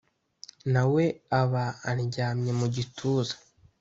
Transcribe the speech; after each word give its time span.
Nawe 0.73 1.03
aba 1.41 1.65
andyamye 1.89 2.51
mu 2.59 2.67
gituza, 2.75 3.35